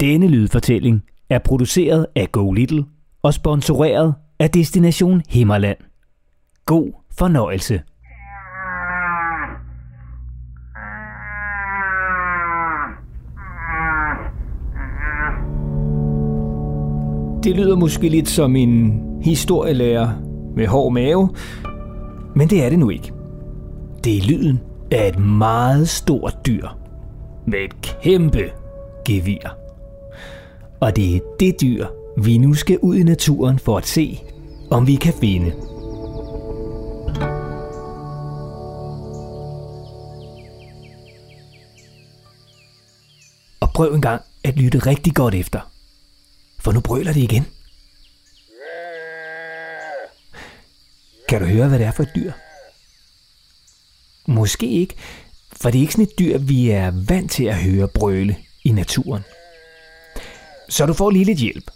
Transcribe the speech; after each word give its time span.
Denne 0.00 0.28
lydfortælling 0.28 1.02
er 1.30 1.38
produceret 1.38 2.06
af 2.16 2.32
Go 2.32 2.52
Little 2.52 2.84
og 3.22 3.34
sponsoreret 3.34 4.14
af 4.38 4.50
Destination 4.50 5.22
Himmerland. 5.28 5.76
God 6.66 6.92
fornøjelse. 7.18 7.82
Det 17.44 17.56
lyder 17.56 17.76
måske 17.76 18.08
lidt 18.08 18.28
som 18.28 18.56
en 18.56 19.02
historielærer 19.22 20.10
med 20.56 20.66
hård 20.66 20.92
mave, 20.92 21.30
men 22.36 22.48
det 22.48 22.64
er 22.64 22.68
det 22.68 22.78
nu 22.78 22.90
ikke. 22.90 23.12
Det 24.04 24.16
er 24.16 24.22
lyden 24.28 24.60
af 24.90 25.08
et 25.08 25.18
meget 25.18 25.88
stort 25.88 26.46
dyr 26.46 26.68
med 27.46 27.58
et 27.58 27.82
kæmpe 28.02 28.50
gevir. 29.06 29.59
Og 30.80 30.96
det 30.96 31.16
er 31.16 31.20
det 31.40 31.60
dyr, 31.60 31.86
vi 32.22 32.38
nu 32.38 32.54
skal 32.54 32.78
ud 32.78 32.96
i 32.96 33.02
naturen 33.02 33.58
for 33.58 33.78
at 33.78 33.86
se, 33.86 34.20
om 34.70 34.86
vi 34.86 34.94
kan 34.94 35.14
finde. 35.20 35.52
Og 43.60 43.70
prøv 43.74 43.94
en 43.94 44.02
gang 44.02 44.22
at 44.44 44.56
lytte 44.56 44.78
rigtig 44.78 45.14
godt 45.14 45.34
efter. 45.34 45.60
For 46.58 46.72
nu 46.72 46.80
brøler 46.80 47.12
det 47.12 47.20
igen. 47.20 47.46
Kan 51.28 51.40
du 51.40 51.46
høre, 51.46 51.68
hvad 51.68 51.78
det 51.78 51.86
er 51.86 51.92
for 51.92 52.02
et 52.02 52.12
dyr? 52.14 52.32
Måske 54.26 54.66
ikke, 54.66 54.94
for 55.52 55.70
det 55.70 55.78
er 55.78 55.82
ikke 55.82 55.92
sådan 55.92 56.04
et 56.04 56.18
dyr, 56.18 56.38
vi 56.38 56.70
er 56.70 56.92
vant 57.08 57.30
til 57.30 57.44
at 57.44 57.62
høre 57.62 57.88
brøle 57.88 58.36
i 58.64 58.70
naturen. 58.72 59.22
Så 60.70 60.86
du 60.86 60.92
får 60.92 61.10
lige 61.10 61.24
lidt 61.24 61.38
hjælp. 61.38 61.70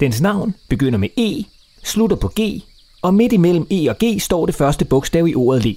Dens 0.00 0.20
navn 0.20 0.54
begynder 0.68 0.98
med 0.98 1.08
E, 1.16 1.44
slutter 1.84 2.16
på 2.16 2.32
G, 2.40 2.62
og 3.02 3.14
midt 3.14 3.32
imellem 3.32 3.66
E 3.70 3.90
og 3.90 3.96
G 4.04 4.20
står 4.20 4.46
det 4.46 4.54
første 4.54 4.84
bogstav 4.84 5.28
i 5.28 5.34
ordet 5.34 5.64
le. 5.64 5.76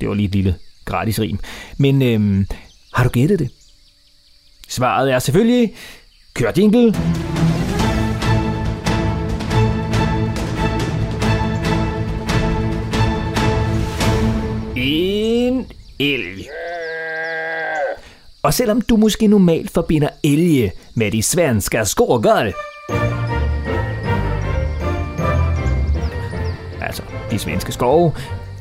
Det 0.00 0.08
var 0.08 0.14
lige 0.14 0.26
et 0.26 0.34
lille 0.34 0.54
gratis 0.84 1.20
rim. 1.20 1.38
Men 1.78 2.02
øhm, 2.02 2.46
har 2.94 3.04
du 3.04 3.10
gættet 3.10 3.38
det? 3.38 3.50
Svaret 4.68 5.12
er 5.12 5.18
selvfølgelig 5.18 5.74
Kør 6.34 6.52
jingle. 6.56 6.94
En 14.76 15.66
elg. 15.98 16.48
Og 18.52 18.56
selvom 18.56 18.80
du 18.80 18.96
måske 18.96 19.26
normalt 19.26 19.70
forbinder 19.70 20.08
elge 20.22 20.72
med 20.94 21.10
de 21.10 21.22
svenske 21.22 21.84
skogar, 21.84 22.52
altså 26.80 27.02
de 27.30 27.38
svenske 27.38 27.72
skove, 27.72 28.12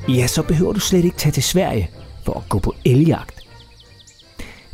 ja, 0.10 0.28
så 0.28 0.44
behøver 0.44 0.74
du 0.74 0.80
slet 0.80 1.06
ikke 1.06 1.18
tage 1.18 1.32
til 1.32 1.44
Sverige 1.44 1.90
for 2.26 2.34
at 2.34 2.50
gå 2.50 2.60
på 2.60 2.76
elgjagt. 2.86 3.42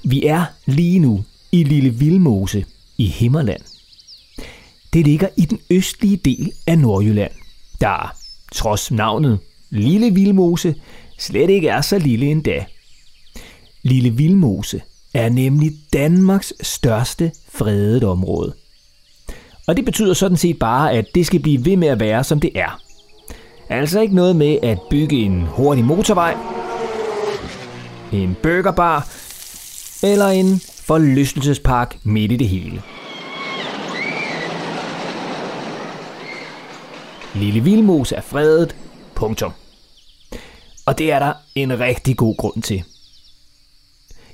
Vi 0.04 0.26
er 0.26 0.46
lige 0.66 1.00
nu 1.00 1.24
i 1.52 1.64
Lille 1.64 1.90
Vildmose 1.90 2.66
i 2.98 3.06
Himmerland. 3.06 3.62
Det 4.94 5.06
ligger 5.06 5.28
i 5.38 5.46
den 5.46 5.60
østlige 5.72 6.18
del 6.18 6.52
af 6.68 6.78
Nordjylland, 6.80 7.32
der, 7.82 8.16
trods 8.52 8.92
navnet 8.92 9.40
Lille 9.70 10.14
Vildmose, 10.14 10.76
slet 11.18 11.50
ikke 11.50 11.68
er 11.68 11.82
så 11.82 12.00
lille 12.00 12.26
endda. 12.26 12.66
Lille 13.84 14.10
Vildmose 14.10 14.82
er 15.18 15.30
nemlig 15.30 15.72
Danmarks 15.94 16.54
største 16.62 17.32
fredet 17.50 18.04
område. 18.04 18.54
Og 19.68 19.78
det 19.78 19.86
betyder 19.86 20.14
sådan 20.14 20.38
set 20.38 20.60
bare, 20.60 20.92
at 20.94 21.06
det 21.16 21.26
skal 21.26 21.40
blive 21.40 21.66
ved 21.66 21.78
med 21.78 21.88
at 21.88 22.00
være, 22.00 22.24
som 22.24 22.40
det 22.40 22.52
er. 22.56 22.82
Altså 23.70 24.00
ikke 24.00 24.16
noget 24.16 24.36
med 24.36 24.58
at 24.64 24.80
bygge 24.90 25.16
en 25.16 25.42
hurtig 25.42 25.84
motorvej, 25.84 26.38
en 28.12 28.36
burgerbar 28.44 29.08
eller 30.04 30.28
en 30.28 30.60
forlystelsespark 30.60 31.98
midt 32.04 32.32
i 32.32 32.38
det 32.38 32.48
hele. 32.48 32.82
Lille 37.36 37.60
Vilmos 37.60 38.12
er 38.12 38.22
fredet. 38.22 38.76
Punktum. 39.16 39.52
Og 40.86 40.98
det 40.98 41.12
er 41.12 41.20
der 41.20 41.34
en 41.56 41.80
rigtig 41.80 42.18
god 42.18 42.38
grund 42.38 42.62
til. 42.62 42.84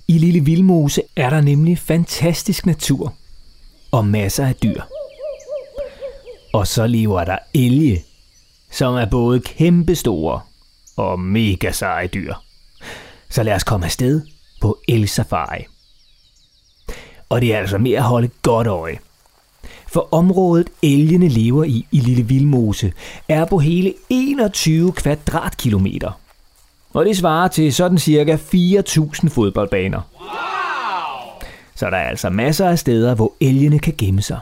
I 0.07 0.17
Lille 0.17 0.39
Vildmose 0.39 1.01
er 1.15 1.29
der 1.29 1.41
nemlig 1.41 1.77
fantastisk 1.77 2.65
natur 2.65 3.13
og 3.91 4.05
masser 4.05 4.47
af 4.47 4.55
dyr. 4.55 4.81
Og 6.53 6.67
så 6.67 6.87
lever 6.87 7.23
der 7.23 7.37
elge, 7.53 8.03
som 8.71 8.95
er 8.95 9.05
både 9.05 9.39
kæmpestore 9.39 10.41
og 10.97 11.19
mega 11.19 11.71
seje 11.71 12.07
dyr. 12.07 12.33
Så 13.29 13.43
lad 13.43 13.55
os 13.55 13.63
komme 13.63 13.85
afsted 13.85 14.21
på 14.61 14.77
el-safari. 14.87 15.65
Og 17.29 17.41
det 17.41 17.53
er 17.53 17.59
altså 17.59 17.77
med 17.77 17.91
at 17.91 18.03
holde 18.03 18.29
godt 18.41 18.67
øje. 18.67 18.99
For 19.87 20.07
området 20.11 20.69
elgene 20.83 21.27
lever 21.27 21.63
i 21.63 21.87
i 21.91 21.99
Lille 21.99 22.23
Vildmose 22.23 22.93
er 23.29 23.45
på 23.45 23.57
hele 23.57 23.93
21 24.09 24.93
kvadratkilometer. 24.93 26.22
Og 26.93 27.05
det 27.05 27.17
svarer 27.17 27.47
til 27.47 27.73
sådan 27.73 27.97
cirka 27.97 28.35
4.000 28.35 29.29
fodboldbaner. 29.29 30.01
Wow! 30.19 31.49
Så 31.75 31.89
der 31.89 31.97
er 31.97 32.09
altså 32.09 32.29
masser 32.29 32.69
af 32.69 32.79
steder, 32.79 33.15
hvor 33.15 33.33
elgene 33.41 33.79
kan 33.79 33.93
gemme 33.97 34.21
sig. 34.21 34.39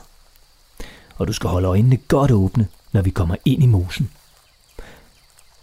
Og 1.18 1.28
du 1.28 1.34
skal 1.34 1.50
holde 1.50 1.68
øjnene 1.68 1.98
godt 1.98 2.32
åbne, 2.32 2.68
når 2.92 3.02
vi 3.02 3.10
kommer 3.10 3.36
ind 3.46 3.64
i 3.64 3.66
mosen. 3.66 4.10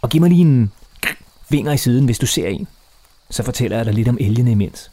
Og 0.03 0.11
giv 0.11 0.21
mig 0.21 0.31
lige 0.31 0.41
en 0.41 0.73
vinger 1.49 1.73
i 1.73 1.77
siden, 1.77 2.05
hvis 2.05 2.19
du 2.19 2.27
ser 2.27 2.49
en. 2.49 2.69
Så 3.31 3.43
fortæller 3.43 3.77
jeg 3.77 3.87
dig 3.87 3.95
lidt 3.95 4.09
om 4.09 4.19
elgene 4.21 4.51
imens. 4.51 4.91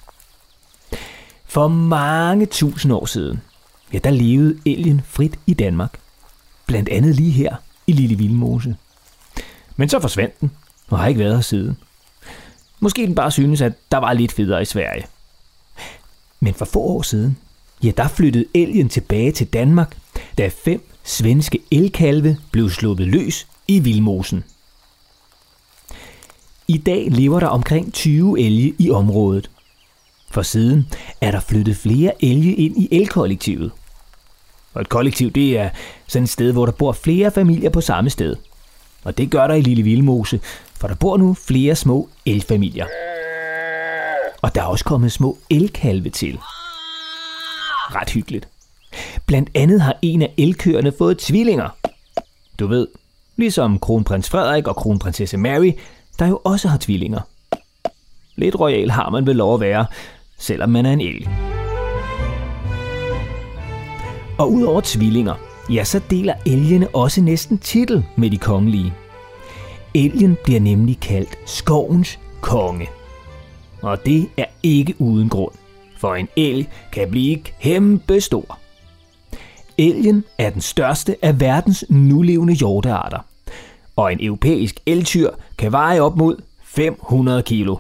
For 1.46 1.68
mange 1.68 2.46
tusind 2.46 2.94
år 2.94 3.06
siden, 3.06 3.42
ja, 3.94 3.98
der 3.98 4.12
levede 4.12 4.60
elgen 4.66 5.02
frit 5.06 5.40
i 5.48 5.54
Danmark. 5.54 6.00
Blandt 6.66 6.90
andet 6.90 7.16
lige 7.16 7.32
her 7.32 7.56
i 7.88 7.92
Lille 7.92 8.16
Vildmose. 8.16 8.76
Men 9.76 9.90
så 9.90 10.00
forsvandt 10.00 10.42
den, 10.42 10.52
og 10.90 11.00
har 11.00 11.08
ikke 11.08 11.20
været 11.20 11.36
her 11.36 11.42
siden. 11.42 11.78
Måske 12.80 13.08
den 13.08 13.16
bare 13.16 13.32
synes, 13.32 13.62
at 13.62 13.74
der 13.92 13.98
var 13.98 14.14
lidt 14.14 14.32
federe 14.32 14.62
i 14.62 14.66
Sverige. 14.66 15.06
Men 16.40 16.54
for 16.54 16.66
få 16.66 16.80
år 16.80 17.02
siden, 17.02 17.38
ja, 17.84 17.92
der 17.98 18.08
flyttede 18.08 18.46
elgen 18.54 18.90
tilbage 18.90 19.32
til 19.32 19.48
Danmark, 19.48 19.98
da 20.38 20.52
fem 20.64 20.90
svenske 21.04 21.60
elkalve 21.72 22.38
blev 22.52 22.70
sluppet 22.70 23.08
løs 23.08 23.48
i 23.68 23.80
Vildmosen. 23.80 24.44
I 26.68 26.78
dag 26.78 27.08
lever 27.12 27.40
der 27.40 27.48
omkring 27.48 27.94
20 27.94 28.40
elge 28.40 28.76
i 28.78 28.92
området. 28.92 29.50
For 30.32 30.42
siden 30.42 30.88
er 31.22 31.32
der 31.32 31.40
flyttet 31.40 31.78
flere 31.78 32.24
elge 32.24 32.56
ind 32.56 32.78
i 32.78 32.88
elkollektivet. 32.92 33.72
Og 34.74 34.82
et 34.82 34.90
kollektiv, 34.90 35.32
det 35.32 35.58
er 35.58 35.70
sådan 36.08 36.24
et 36.24 36.30
sted, 36.30 36.52
hvor 36.52 36.66
der 36.66 36.74
bor 36.74 36.92
flere 36.92 37.32
familier 37.32 37.70
på 37.70 37.82
samme 37.82 38.10
sted. 38.10 38.36
Og 39.04 39.18
det 39.18 39.32
gør 39.32 39.48
der 39.48 39.54
i 39.54 39.62
Lille 39.62 39.84
Vildmose, 39.84 40.40
for 40.80 40.88
der 40.88 40.96
bor 40.96 41.18
nu 41.18 41.34
flere 41.34 41.76
små 41.76 42.10
elfamilier. 42.26 42.86
Og 44.42 44.56
der 44.56 44.62
er 44.62 44.66
også 44.66 44.86
kommet 44.86 45.12
små 45.12 45.38
elkalve 45.50 46.10
til. 46.10 46.40
Ret 47.96 48.10
hyggeligt. 48.10 48.48
Blandt 49.26 49.50
andet 49.56 49.82
har 49.82 49.98
en 50.02 50.22
af 50.22 50.34
elkøerne 50.38 50.94
fået 50.98 51.18
tvillinger. 51.18 51.70
Du 52.60 52.68
ved, 52.68 52.88
ligesom 53.38 53.80
kronprins 53.80 54.30
Frederik 54.30 54.68
og 54.68 54.76
kronprinsesse 54.76 55.38
Mary, 55.38 55.72
der 56.20 56.28
jo 56.28 56.42
også 56.44 56.68
har 56.68 56.78
tvillinger. 56.78 57.22
Lidt 58.36 58.60
royal 58.60 58.92
har 58.92 59.10
man 59.10 59.28
vel 59.28 59.36
lov 59.36 59.54
at 59.54 59.60
være, 59.60 59.86
selvom 60.38 60.70
man 60.70 60.86
er 60.86 60.94
en 60.94 61.02
elg. 61.02 61.30
Og 64.38 64.52
udover 64.52 64.82
tvillinger, 64.84 65.36
ja, 65.70 65.84
så 65.84 66.02
deler 66.10 66.34
elgene 66.46 66.88
også 66.88 67.22
næsten 67.22 67.58
titel 67.58 68.06
med 68.16 68.30
de 68.30 68.38
kongelige. 68.38 68.94
Elgen 69.96 70.38
bliver 70.44 70.60
nemlig 70.60 71.00
kaldt 71.00 71.38
skovens 71.46 72.20
konge. 72.42 72.88
Og 73.82 74.06
det 74.06 74.30
er 74.38 74.46
ikke 74.64 74.96
uden 75.00 75.30
grund, 75.30 75.54
for 75.98 76.16
en 76.16 76.28
elg 76.36 76.68
kan 76.92 77.10
blive 77.10 77.38
kæmpe 77.62 78.22
stor. 78.22 78.60
Elgen 79.78 80.24
er 80.38 80.50
den 80.50 80.62
største 80.62 81.16
af 81.22 81.40
verdens 81.40 81.86
nulevende 81.90 82.54
hjortearter, 82.54 83.20
og 83.96 84.14
en 84.14 84.26
europæisk 84.26 84.80
eltyr 84.86 85.30
kan 85.58 85.72
veje 85.72 86.00
op 86.00 86.18
mod 86.18 86.42
500 86.64 87.44
kilo. 87.44 87.78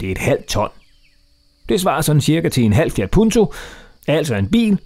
Det 0.00 0.08
er 0.08 0.12
et 0.12 0.18
halvt 0.18 0.46
ton. 0.46 0.68
Det 1.68 1.80
svarer 1.80 2.00
sådan 2.00 2.20
cirka 2.20 2.48
til 2.48 2.64
en 2.64 2.72
halv 2.72 2.90
Fiat 2.90 3.10
Punto, 3.10 3.52
altså 4.06 4.34
en 4.34 4.48
bil, 4.48 4.78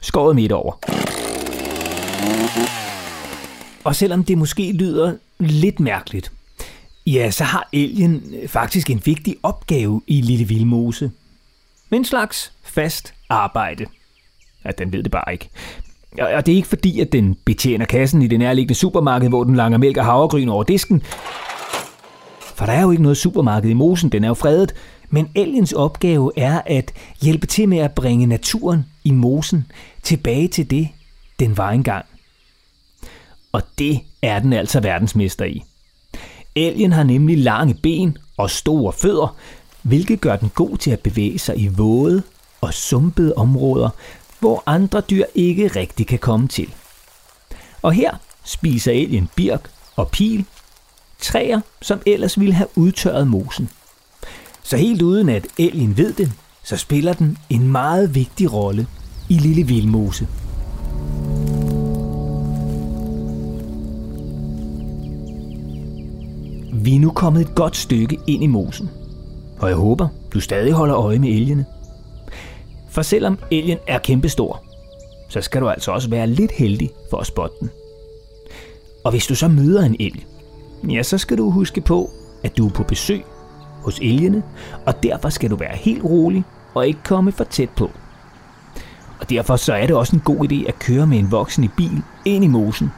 skåret 0.00 0.36
midt 0.36 0.52
over. 0.52 0.72
Og 3.86 3.96
selvom 3.96 4.24
det 4.24 4.38
måske 4.38 4.72
lyder 4.72 5.14
lidt 5.38 5.80
mærkeligt, 5.80 6.32
ja, 7.06 7.30
så 7.30 7.44
har 7.44 7.68
elgen 7.72 8.22
øh, 8.42 8.48
faktisk 8.48 8.90
en 8.90 9.02
vigtig 9.04 9.36
opgave 9.42 10.02
i 10.06 10.20
Lille 10.20 10.44
Vildmose. 10.44 11.10
med 11.90 11.98
en 11.98 12.04
slags 12.04 12.52
fast 12.62 13.14
arbejde. 13.28 13.84
Ja, 14.64 14.70
den 14.70 14.92
ved 14.92 15.02
det 15.02 15.12
bare 15.12 15.32
ikke. 15.32 15.48
Og 16.18 16.46
det 16.46 16.52
er 16.52 16.56
ikke 16.56 16.68
fordi, 16.68 17.00
at 17.00 17.12
den 17.12 17.36
betjener 17.44 17.86
kassen 17.86 18.22
i 18.22 18.26
det 18.26 18.38
nærliggende 18.38 18.74
supermarked, 18.74 19.28
hvor 19.28 19.44
den 19.44 19.56
langer 19.56 19.78
mælk 19.78 19.96
og 19.96 20.04
havregryn 20.04 20.48
over 20.48 20.62
disken. 20.62 21.02
For 22.40 22.66
der 22.66 22.72
er 22.72 22.82
jo 22.82 22.90
ikke 22.90 23.02
noget 23.02 23.16
supermarked 23.16 23.70
i 23.70 23.74
mosen, 23.74 24.08
den 24.08 24.24
er 24.24 24.28
jo 24.28 24.34
fredet. 24.34 24.74
Men 25.10 25.28
elgens 25.34 25.72
opgave 25.72 26.32
er 26.36 26.60
at 26.66 26.92
hjælpe 27.22 27.46
til 27.46 27.68
med 27.68 27.78
at 27.78 27.92
bringe 27.92 28.26
naturen 28.26 28.84
i 29.04 29.10
mosen 29.10 29.66
tilbage 30.02 30.48
til 30.48 30.70
det, 30.70 30.88
den 31.40 31.56
var 31.56 31.70
engang. 31.70 32.04
Og 33.56 33.62
det 33.78 34.00
er 34.22 34.38
den 34.38 34.52
altså 34.52 34.80
verdensmester 34.80 35.44
i. 35.44 35.62
Elgen 36.54 36.92
har 36.92 37.02
nemlig 37.02 37.38
lange 37.38 37.74
ben 37.74 38.18
og 38.36 38.50
store 38.50 38.92
fødder, 38.92 39.36
hvilket 39.82 40.20
gør 40.20 40.36
den 40.36 40.50
god 40.54 40.76
til 40.76 40.90
at 40.90 41.00
bevæge 41.00 41.38
sig 41.38 41.58
i 41.58 41.68
våde 41.68 42.22
og 42.60 42.74
sumpede 42.74 43.34
områder, 43.34 43.90
hvor 44.40 44.62
andre 44.66 45.00
dyr 45.00 45.24
ikke 45.34 45.68
rigtig 45.68 46.06
kan 46.06 46.18
komme 46.18 46.48
til. 46.48 46.74
Og 47.82 47.92
her 47.92 48.16
spiser 48.44 48.92
elgen 48.92 49.28
birk 49.36 49.70
og 49.96 50.08
pil, 50.08 50.44
træer, 51.20 51.60
som 51.82 52.00
ellers 52.06 52.40
ville 52.40 52.54
have 52.54 52.68
udtørret 52.74 53.28
mosen. 53.28 53.70
Så 54.62 54.76
helt 54.76 55.02
uden 55.02 55.28
at 55.28 55.46
elgen 55.58 55.96
ved 55.96 56.12
det, 56.12 56.32
så 56.62 56.76
spiller 56.76 57.12
den 57.12 57.38
en 57.50 57.68
meget 57.68 58.14
vigtig 58.14 58.52
rolle 58.52 58.86
i 59.28 59.34
Lille 59.34 59.62
Vildmose. 59.62 60.28
Vi 66.72 66.94
er 66.94 67.00
nu 67.00 67.10
kommet 67.10 67.40
et 67.40 67.54
godt 67.54 67.76
stykke 67.76 68.18
ind 68.26 68.42
i 68.42 68.46
mosen, 68.46 68.90
og 69.58 69.68
jeg 69.68 69.76
håber, 69.76 70.08
du 70.32 70.40
stadig 70.40 70.72
holder 70.72 70.96
øje 70.96 71.18
med 71.18 71.28
elgene. 71.28 71.64
For 72.90 73.02
selvom 73.02 73.38
elgen 73.50 73.78
er 73.86 73.98
kæmpestor, 73.98 74.64
så 75.28 75.40
skal 75.40 75.60
du 75.60 75.68
altså 75.68 75.92
også 75.92 76.10
være 76.10 76.26
lidt 76.26 76.52
heldig 76.52 76.90
for 77.10 77.16
at 77.18 77.26
spotte 77.26 77.56
den. 77.60 77.70
Og 79.04 79.10
hvis 79.10 79.26
du 79.26 79.34
så 79.34 79.48
møder 79.48 79.84
en 79.84 79.96
elg, 80.00 80.26
ja, 80.90 81.02
så 81.02 81.18
skal 81.18 81.38
du 81.38 81.50
huske 81.50 81.80
på, 81.80 82.10
at 82.44 82.56
du 82.56 82.66
er 82.66 82.72
på 82.72 82.82
besøg 82.82 83.24
hos 83.82 83.98
elgene, 83.98 84.42
og 84.86 85.02
derfor 85.02 85.28
skal 85.28 85.50
du 85.50 85.56
være 85.56 85.76
helt 85.76 86.04
rolig 86.04 86.44
og 86.74 86.86
ikke 86.86 87.02
komme 87.04 87.32
for 87.32 87.44
tæt 87.44 87.70
på. 87.70 87.90
Og 89.20 89.30
derfor 89.30 89.56
så 89.56 89.74
er 89.74 89.86
det 89.86 89.96
også 89.96 90.16
en 90.16 90.22
god 90.24 90.52
idé 90.52 90.68
at 90.68 90.78
køre 90.78 91.06
med 91.06 91.18
en 91.18 91.30
voksen 91.30 91.64
i 91.64 91.68
bil 91.76 92.02
ind 92.24 92.44
i 92.44 92.48
mosen, 92.48 92.90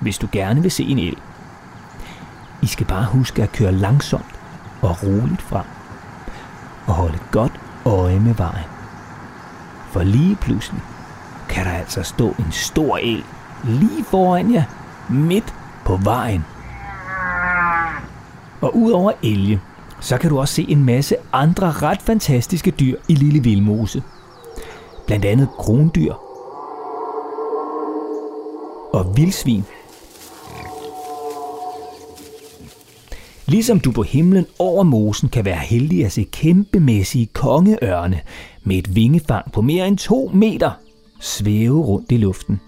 hvis 0.00 0.18
du 0.18 0.28
gerne 0.32 0.62
vil 0.62 0.70
se 0.70 0.84
en 0.84 0.98
elg. 0.98 1.18
I 2.66 2.68
skal 2.68 2.86
bare 2.86 3.04
huske 3.04 3.42
at 3.42 3.52
køre 3.52 3.72
langsomt 3.72 4.34
og 4.82 5.02
roligt 5.02 5.42
frem. 5.42 5.64
Og 6.86 6.94
holde 6.94 7.18
godt 7.32 7.60
øje 7.84 8.20
med 8.20 8.34
vejen. 8.34 8.68
For 9.90 10.02
lige 10.02 10.36
pludselig 10.36 10.82
kan 11.48 11.64
der 11.64 11.72
altså 11.72 12.02
stå 12.02 12.28
en 12.28 12.52
stor 12.52 12.98
el 13.02 13.24
lige 13.64 14.04
foran 14.04 14.54
jer, 14.54 14.62
midt 15.08 15.54
på 15.84 15.96
vejen. 15.96 16.44
Og 18.60 18.76
udover 18.76 19.12
elge, 19.22 19.60
så 20.00 20.18
kan 20.18 20.30
du 20.30 20.40
også 20.40 20.54
se 20.54 20.62
en 20.68 20.84
masse 20.84 21.16
andre 21.32 21.70
ret 21.70 22.02
fantastiske 22.02 22.70
dyr 22.70 22.96
i 23.08 23.14
Lille 23.14 23.42
Vildmose. 23.42 24.02
Blandt 25.06 25.24
andet 25.24 25.48
krondyr 25.58 26.14
og 28.92 29.16
vildsvin. 29.16 29.64
Ligesom 33.46 33.80
du 33.80 33.92
på 33.92 34.02
himlen 34.02 34.46
over 34.58 34.82
mosen 34.82 35.28
kan 35.28 35.44
være 35.44 35.56
heldig 35.56 36.04
at 36.04 36.12
se 36.12 36.22
kæmpemæssige 36.22 37.26
kongeørne 37.26 38.20
med 38.64 38.76
et 38.76 38.96
vingefang 38.96 39.52
på 39.52 39.62
mere 39.62 39.88
end 39.88 39.98
2 39.98 40.30
meter 40.34 40.70
svæve 41.20 41.82
rundt 41.82 42.12
i 42.12 42.16
luften. 42.16 42.60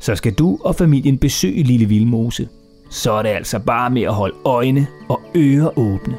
Så 0.00 0.14
skal 0.14 0.32
du 0.32 0.58
og 0.60 0.76
familien 0.76 1.18
besøge 1.18 1.62
Lille 1.62 1.86
Vildmose– 1.86 2.48
så 2.92 3.12
er 3.12 3.22
det 3.22 3.28
altså 3.28 3.58
bare 3.58 3.90
med 3.90 4.02
at 4.02 4.14
holde 4.14 4.36
øjne 4.44 4.86
og 5.08 5.20
ører 5.36 5.78
åbne, 5.78 6.16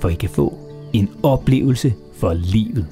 for 0.00 0.08
I 0.08 0.14
kan 0.14 0.30
få 0.30 0.58
en 0.92 1.10
oplevelse 1.22 1.94
for 2.16 2.32
livet. 2.34 2.86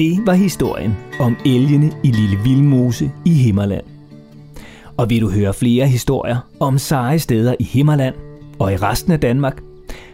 Det 0.00 0.26
var 0.26 0.32
historien 0.32 0.96
om 1.18 1.36
elgene 1.46 1.92
i 2.04 2.10
Lille 2.10 2.38
Vildmose 2.44 3.10
i 3.24 3.30
Himmerland. 3.30 3.84
Og 4.96 5.10
vil 5.10 5.20
du 5.20 5.30
høre 5.30 5.54
flere 5.54 5.86
historier 5.86 6.36
om 6.60 6.78
seje 6.78 7.18
steder 7.18 7.54
i 7.58 7.64
Himmerland 7.64 8.14
og 8.58 8.72
i 8.72 8.76
resten 8.76 9.12
af 9.12 9.20
Danmark, 9.20 9.62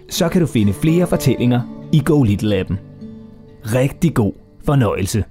så 0.08 0.28
kan 0.28 0.40
du 0.40 0.46
finde 0.46 0.72
flere 0.72 1.06
fortællinger 1.06 1.88
i 1.92 2.02
Go 2.04 2.22
Little 2.22 2.56
appen 2.56 2.78
rigtig 3.64 4.14
god 4.14 4.32
fornøjelse. 4.64 5.24